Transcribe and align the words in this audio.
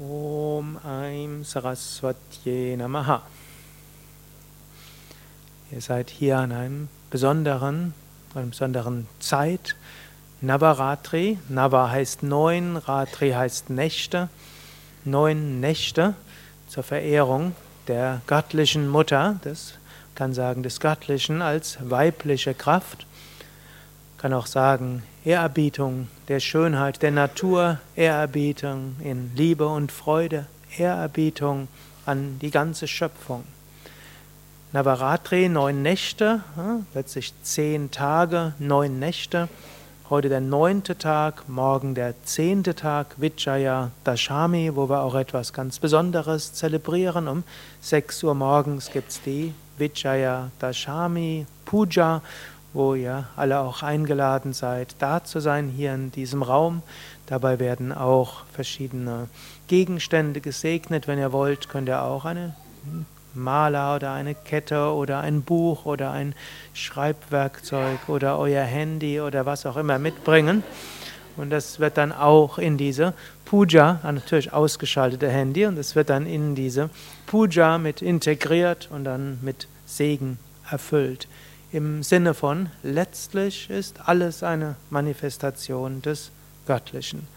Om 0.00 0.78
Aim 0.82 1.44
Saraswatye 1.44 2.74
Namaha. 2.74 3.20
Ihr 5.70 5.82
seid 5.82 6.08
hier 6.08 6.38
an 6.38 6.52
einem 6.52 6.88
besonderen, 7.10 7.92
einer 8.34 8.46
besonderen 8.46 9.08
Zeit. 9.18 9.76
Navaratri. 10.40 11.38
Nava 11.50 11.90
heißt 11.90 12.22
neun, 12.22 12.78
Ratri 12.78 13.32
heißt 13.32 13.68
Nächte. 13.68 14.30
Neun 15.04 15.60
Nächte 15.60 16.14
zur 16.66 16.82
Verehrung 16.82 17.54
der 17.86 18.22
göttlichen 18.26 18.88
Mutter, 18.88 19.38
das 19.44 19.74
kann 20.14 20.32
sagen 20.32 20.62
des 20.62 20.80
Göttlichen 20.80 21.42
als 21.42 21.76
weibliche 21.82 22.54
Kraft. 22.54 23.04
Kann 24.16 24.32
auch 24.32 24.46
sagen 24.46 25.02
Ehrerbietung 25.22 26.08
der 26.28 26.40
Schönheit 26.40 27.02
der 27.02 27.10
Natur, 27.10 27.78
Ehrerbietung 27.94 28.96
in 29.04 29.30
Liebe 29.36 29.68
und 29.68 29.92
Freude, 29.92 30.46
Ehrerbietung 30.78 31.68
an 32.06 32.38
die 32.40 32.50
ganze 32.50 32.88
Schöpfung. 32.88 33.44
Navaratri, 34.72 35.50
neun 35.50 35.82
Nächte, 35.82 36.40
letztlich 36.94 37.34
zehn 37.42 37.90
Tage, 37.90 38.54
neun 38.58 38.98
Nächte. 38.98 39.50
Heute 40.08 40.30
der 40.30 40.40
neunte 40.40 40.96
Tag, 40.96 41.50
morgen 41.50 41.94
der 41.94 42.14
zehnte 42.24 42.74
Tag, 42.74 43.16
Vijaya 43.18 43.90
Dashami, 44.04 44.74
wo 44.74 44.88
wir 44.88 45.02
auch 45.02 45.14
etwas 45.14 45.52
ganz 45.52 45.78
Besonderes 45.80 46.54
zelebrieren. 46.54 47.28
Um 47.28 47.44
6 47.82 48.24
Uhr 48.24 48.34
morgens 48.34 48.90
gibt 48.90 49.10
es 49.10 49.20
die 49.20 49.52
Vijaya 49.76 50.50
Dashami 50.60 51.46
Puja 51.66 52.22
wo 52.72 52.94
ihr 52.94 53.26
alle 53.36 53.60
auch 53.60 53.82
eingeladen 53.82 54.52
seid, 54.52 54.94
da 54.98 55.24
zu 55.24 55.40
sein 55.40 55.68
hier 55.68 55.94
in 55.94 56.12
diesem 56.12 56.42
Raum. 56.42 56.82
Dabei 57.26 57.58
werden 57.58 57.92
auch 57.92 58.44
verschiedene 58.52 59.28
Gegenstände 59.66 60.40
gesegnet. 60.40 61.08
Wenn 61.08 61.18
ihr 61.18 61.32
wollt, 61.32 61.68
könnt 61.68 61.88
ihr 61.88 62.02
auch 62.02 62.24
eine 62.24 62.54
Maler 63.34 63.96
oder 63.96 64.12
eine 64.12 64.34
Kette 64.34 64.92
oder 64.92 65.20
ein 65.20 65.42
Buch 65.42 65.84
oder 65.84 66.12
ein 66.12 66.34
Schreibwerkzeug 66.74 68.08
oder 68.08 68.38
euer 68.38 68.64
Handy 68.64 69.20
oder 69.20 69.46
was 69.46 69.66
auch 69.66 69.76
immer 69.76 69.98
mitbringen. 69.98 70.62
Und 71.36 71.50
das 71.50 71.80
wird 71.80 71.96
dann 71.96 72.12
auch 72.12 72.58
in 72.58 72.76
diese 72.76 73.14
Puja, 73.44 74.00
natürlich 74.02 74.52
ausgeschaltete 74.52 75.28
Handy, 75.28 75.66
und 75.66 75.78
es 75.78 75.96
wird 75.96 76.10
dann 76.10 76.26
in 76.26 76.54
diese 76.54 76.90
Puja 77.26 77.78
mit 77.78 78.02
integriert 78.02 78.88
und 78.92 79.04
dann 79.04 79.38
mit 79.42 79.66
Segen 79.86 80.38
erfüllt 80.70 81.26
im 81.72 82.02
Sinne 82.02 82.34
von, 82.34 82.70
letztlich 82.82 83.70
ist 83.70 84.08
alles 84.08 84.42
eine 84.42 84.76
Manifestation 84.90 86.02
des 86.02 86.30
Göttlichen. 86.66 87.28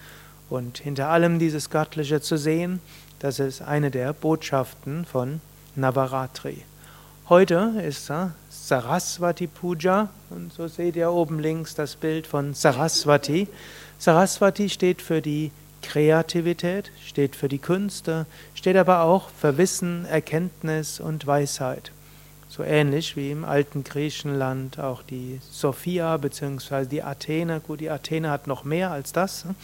Und 0.50 0.80
hinter 0.80 1.10
allem 1.10 1.40
dieses 1.40 1.70
Göttliche 1.70 2.22
zu 2.22 2.38
sehen, 2.38 2.80
das 3.20 3.40
ist 3.40 3.62
eine 3.62 3.92
der 3.92 4.14
Botschaften 4.14 5.06
von 5.06 5.42
Navaratri. 5.76 6.64
Heute 7.30 7.74
ist 7.88 8.12
Saraswati 8.50 9.48
Puja 9.48 10.10
und 10.30 10.52
so 10.52 10.68
seht 10.68 10.96
ihr 10.96 11.12
oben 11.12 11.40
links 11.40 11.74
das 11.74 11.96
Bild 11.96 12.28
von 12.28 12.54
Saraswati. 12.54 13.48
Saraswati 13.98 14.70
steht 14.70 15.02
für 15.02 15.22
die 15.22 15.52
Kreativität, 15.82 16.92
steht 17.06 17.36
für 17.36 17.48
die 17.48 17.60
Künste, 17.60 18.26
steht 18.56 18.76
aber 18.76 19.04
auch 19.04 19.30
für 19.30 19.58
Wissen, 19.58 20.06
Erkenntnis 20.06 21.00
und 21.00 21.26
Weisheit. 21.26 21.92
So 22.56 22.62
ähnlich 22.62 23.16
wie 23.16 23.32
im 23.32 23.46
alten 23.46 23.84
Griechenland 23.84 24.78
auch 24.78 25.02
die 25.02 25.42
Sophia 25.50 26.18
bzw. 26.18 26.86
die 26.86 27.02
Athene. 27.02 27.60
Gut, 27.60 27.80
die 27.80 27.90
Athene 27.90 28.30
hat 28.30 28.46
noch 28.46 28.64
mehr 28.64 28.92
als 28.92 29.12
das, 29.12 29.46
ne? 29.46 29.56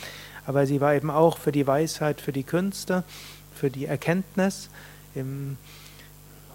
aber 0.47 0.65
sie 0.65 0.81
war 0.81 0.95
eben 0.95 1.11
auch 1.11 1.37
für 1.37 1.51
die 1.51 1.67
Weisheit, 1.67 2.19
für 2.19 2.31
die 2.31 2.41
Künste, 2.41 3.03
für 3.53 3.69
die 3.69 3.85
Erkenntnis. 3.85 4.71
In 5.13 5.59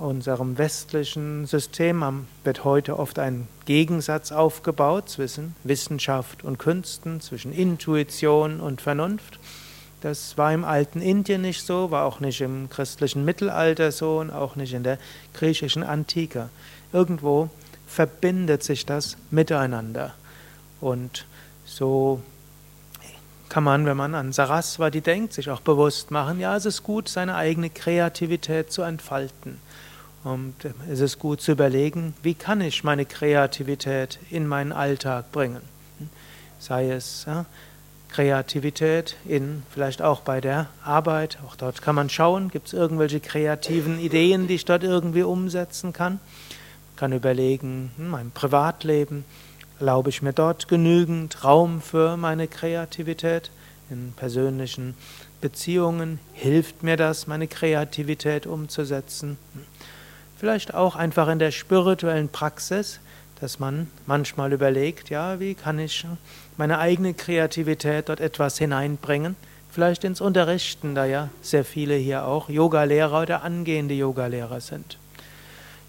unserem 0.01 0.59
westlichen 0.59 1.47
System 1.47 2.27
wird 2.43 2.65
heute 2.65 2.99
oft 2.99 3.21
ein 3.21 3.47
Gegensatz 3.65 4.33
aufgebaut 4.33 5.09
zwischen 5.09 5.55
Wissenschaft 5.63 6.43
und 6.43 6.59
Künsten, 6.59 7.21
zwischen 7.21 7.53
Intuition 7.53 8.59
und 8.59 8.81
Vernunft. 8.81 9.39
Das 10.05 10.37
war 10.37 10.53
im 10.53 10.67
alten 10.67 11.01
Indien 11.01 11.41
nicht 11.41 11.65
so, 11.65 11.91
war 11.91 12.05
auch 12.05 12.21
nicht 12.21 12.43
im 12.43 12.69
christlichen 12.69 13.25
Mittelalter 13.25 13.91
so 13.91 14.19
und 14.19 14.31
auch 14.31 14.55
nicht 14.55 14.75
in 14.75 14.83
der 14.83 14.99
griechischen 15.33 15.83
Antike. 15.83 16.51
Irgendwo 16.93 17.49
verbindet 17.87 18.63
sich 18.63 18.85
das 18.85 19.17
miteinander. 19.31 20.13
Und 20.83 21.25
so 21.65 22.21
kann 23.49 23.65
man, 23.65 23.87
wenn 23.87 23.97
man 23.97 24.15
an 24.15 24.35
Saraswati 24.35 25.01
denkt, 25.01 25.33
sich 25.33 25.49
auch 25.49 25.63
bewusst 25.63 26.11
machen, 26.11 26.39
ja, 26.39 26.55
es 26.55 26.67
ist 26.67 26.83
gut, 26.83 27.09
seine 27.09 27.37
eigene 27.37 27.71
Kreativität 27.71 28.71
zu 28.71 28.83
entfalten. 28.83 29.59
Und 30.23 30.55
es 30.87 31.01
ist 31.01 31.19
gut 31.19 31.41
zu 31.41 31.53
überlegen, 31.53 32.13
wie 32.23 32.35
kann 32.35 32.61
ich 32.61 32.85
meine 32.85 33.07
Kreativität 33.07 34.19
in 34.29 34.47
meinen 34.47 34.73
Alltag 34.73 35.33
bringen. 35.33 35.63
Sei 36.59 36.91
es 36.91 37.25
ja, 37.27 37.47
Kreativität 38.15 39.17
in, 39.25 39.65
vielleicht 39.71 40.01
auch 40.01 40.21
bei 40.21 40.41
der 40.41 40.69
Arbeit. 40.85 41.39
Auch 41.45 41.57
dort 41.57 41.83
kann 41.83 41.97
man 41.97 42.09
schauen, 42.09 42.49
gibt 42.49 42.69
es 42.69 42.73
irgendwelche 42.73 43.19
kreativen 43.19 43.99
Ideen, 43.99 44.47
die 44.47 44.55
ich 44.55 44.65
dort 44.65 44.85
irgendwie 44.85 45.25
umsetzen 45.25 45.93
kann. 45.93 46.21
Man 46.91 46.97
kann 46.97 47.13
überlegen, 47.13 47.91
hm, 47.97 48.11
mein 48.11 48.31
Privatleben, 48.31 49.25
erlaube 49.81 50.11
ich 50.11 50.23
mir 50.23 50.33
dort 50.33 50.69
genügend 50.69 51.43
Raum 51.43 51.83
für 51.83 52.17
meine 52.17 52.47
Kreativität? 52.47 53.51
In 53.91 54.13
persönlichen 54.15 54.95
Beziehungen 55.41 56.21
hilft 56.35 56.85
mir 56.85 56.97
das, 56.97 57.27
meine 57.27 57.49
Kreativität 57.49 58.47
umzusetzen? 58.47 59.39
Vielleicht 60.39 60.73
auch 60.73 60.95
einfach 60.95 61.27
in 61.27 61.41
der 61.41 61.51
spirituellen 61.51 62.29
Praxis 62.29 63.01
dass 63.45 63.59
man 63.59 63.89
manchmal 64.07 64.55
überlegt, 64.55 65.11
ja, 65.11 65.39
wie 65.39 65.55
kann 65.55 65.79
ich 65.79 66.07
meine 66.57 66.79
eigene 66.79 67.13
Kreativität 67.13 68.09
dort 68.09 68.19
etwas 68.19 68.57
hineinbringen? 68.57 69.37
Vielleicht 69.71 70.03
ins 70.05 70.23
Unterrichten, 70.23 70.95
da 70.95 71.05
ja 71.05 71.29
sehr 71.43 71.67
viele 71.67 71.95
hier 71.95 72.25
auch 72.25 72.49
Yogalehrer 72.49 73.21
oder 73.21 73.43
angehende 73.43 73.93
Yogalehrer 73.93 74.63
sind. 74.63 74.97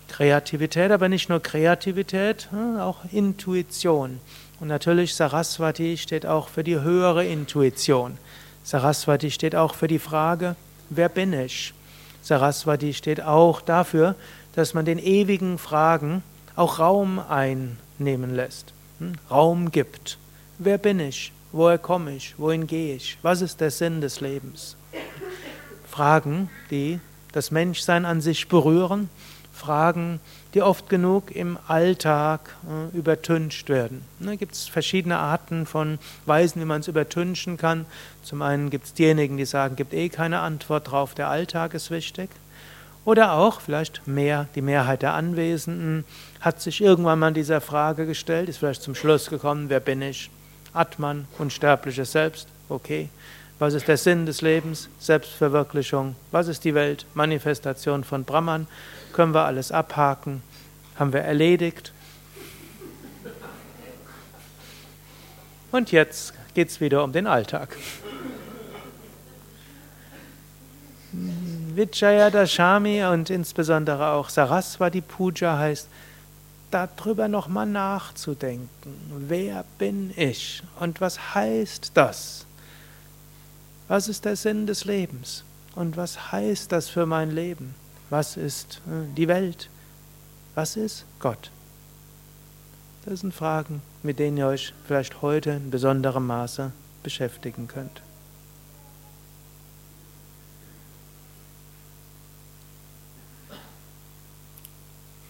Kreativität, 0.10 0.92
aber 0.92 1.08
nicht 1.08 1.30
nur 1.30 1.42
Kreativität, 1.42 2.50
hm, 2.52 2.78
auch 2.78 3.06
Intuition. 3.14 4.20
Und 4.60 4.68
natürlich 4.68 5.16
Saraswati 5.16 5.96
steht 5.96 6.26
auch 6.26 6.50
für 6.50 6.66
die 6.66 6.82
höhere 6.82 7.26
Intuition. 7.26 8.18
Saraswati 8.66 9.32
steht 9.32 9.56
auch 9.56 9.76
für 9.76 9.88
die 9.88 10.00
Frage, 10.00 10.58
wer 10.90 11.08
bin 11.08 11.32
ich? 11.32 11.74
Saraswati 12.22 12.94
steht 12.94 13.22
auch 13.22 13.62
dafür, 13.62 14.16
dass 14.56 14.74
man 14.74 14.84
den 14.84 15.00
ewigen 15.00 15.58
Fragen 15.58 16.22
auch 16.56 16.80
Raum 16.80 17.20
einnehmen 17.20 18.34
lässt, 18.34 18.74
hm? 19.00 19.14
Raum 19.30 19.72
gibt. 19.72 20.18
Wer 20.58 20.78
bin 20.78 21.00
ich? 21.00 21.32
Woher 21.52 21.78
komme 21.78 22.16
ich? 22.16 22.36
Wohin 22.38 22.68
gehe 22.68 22.96
ich? 22.96 23.18
Was 23.22 23.42
ist 23.42 23.62
der 23.62 23.72
Sinn 23.72 24.02
des 24.02 24.22
Lebens? 24.22 24.76
Fragen, 25.90 26.50
die 26.72 27.00
das 27.32 27.52
Menschsein 27.52 28.06
an 28.06 28.22
sich 28.22 28.48
berühren, 28.48 29.10
Fragen, 29.54 30.20
die 30.54 30.62
oft 30.62 30.90
genug 30.90 31.36
im 31.36 31.58
Alltag 31.68 32.56
äh, 32.70 32.98
übertüncht 32.98 33.70
werden. 33.70 34.04
Da 34.20 34.32
ne, 34.32 34.38
gibt 34.38 34.54
es 34.54 34.68
verschiedene 34.68 35.18
Arten 35.18 35.66
von 35.66 35.98
Weisen, 36.26 36.62
wie 36.62 36.66
man 36.66 36.82
es 36.82 36.88
übertünchen 36.88 37.58
kann. 37.58 37.86
Zum 38.24 38.42
einen 38.42 38.70
gibt 38.70 38.86
es 38.86 38.94
diejenigen, 38.94 39.38
die 39.38 39.46
sagen, 39.46 39.76
gibt 39.76 39.94
eh 39.94 40.10
keine 40.10 40.40
Antwort 40.40 40.92
drauf, 40.92 41.14
der 41.14 41.30
Alltag 41.30 41.74
ist 41.74 41.92
wichtig. 41.92 42.30
Oder 43.06 43.34
auch 43.34 43.62
vielleicht 43.62 44.08
mehr, 44.08 44.48
die 44.56 44.62
Mehrheit 44.62 45.04
der 45.04 45.14
Anwesenden 45.14 46.04
hat 46.42 46.60
sich 46.60 46.82
irgendwann 46.82 47.20
mal 47.20 47.34
dieser 47.34 47.62
Frage 47.62 48.08
gestellt, 48.08 48.50
ist 48.50 48.58
vielleicht 48.58 48.82
zum 48.82 48.96
Schluss 48.96 49.30
gekommen, 49.30 49.70
wer 49.70 49.80
bin 49.80 50.02
ich? 50.02 50.32
Atman, 50.74 51.28
unsterbliches 51.38 52.12
Selbst, 52.12 52.48
okay. 52.68 53.10
Was 53.60 53.74
ist 53.74 53.88
der 53.88 53.96
Sinn 53.96 54.26
des 54.26 54.42
Lebens? 54.42 54.90
Selbstverwirklichung. 55.00 56.18
Was 56.32 56.50
ist 56.50 56.66
die 56.66 56.74
Welt? 56.74 57.06
Manifestation 57.14 58.04
von 58.04 58.26
Brahman. 58.26 58.68
Können 59.14 59.34
wir 59.34 59.46
alles 59.46 59.72
abhaken? 59.72 60.44
Haben 61.00 61.14
wir 61.14 61.22
erledigt? 61.22 61.94
Und 65.72 65.92
jetzt 65.94 66.34
geht 66.54 66.70
es 66.70 66.82
wieder 66.82 67.04
um 67.04 67.14
den 67.14 67.28
Alltag. 67.28 67.78
Vijayadashami 71.76 73.04
und 73.06 73.30
insbesondere 73.30 74.08
auch 74.12 74.30
Saraswati 74.30 75.02
Puja 75.02 75.58
heißt, 75.58 75.88
darüber 76.72 77.28
nochmal 77.28 77.66
nachzudenken. 77.66 78.70
Wer 79.28 79.64
bin 79.78 80.12
ich 80.16 80.64
und 80.80 81.02
was 81.02 81.36
heißt 81.36 81.92
das? 81.94 82.46
Was 83.88 84.08
ist 84.08 84.26
der 84.26 84.36
Sinn 84.36 84.68
des 84.68 84.86
Lebens 84.86 85.44
und 85.76 85.96
was 85.96 86.32
heißt 86.32 86.72
das 86.72 86.90
für 86.90 87.06
mein 87.06 87.32
Leben? 87.32 87.76
Was 88.10 88.38
ist 88.38 88.82
äh, 88.88 89.14
die 89.16 89.28
Welt? 89.28 89.70
Was 90.56 90.76
ist 90.76 91.06
Gott? 91.20 91.52
Das 93.06 93.20
sind 93.20 93.34
Fragen, 93.34 93.82
mit 94.02 94.18
denen 94.18 94.38
ihr 94.38 94.48
euch 94.48 94.74
vielleicht 94.88 95.22
heute 95.22 95.52
in 95.52 95.70
besonderem 95.70 96.26
Maße 96.26 96.72
beschäftigen 97.04 97.68
könnt. 97.68 98.02